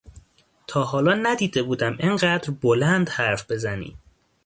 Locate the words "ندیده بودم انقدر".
1.13-2.51